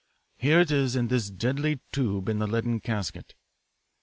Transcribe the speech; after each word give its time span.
Here 0.37 0.59
it 0.59 0.71
is 0.71 0.95
in 0.95 1.09
this 1.09 1.29
deadly 1.29 1.79
tube 1.91 2.27
in 2.27 2.39
the 2.39 2.47
leaden 2.47 2.79
casket. 2.79 3.35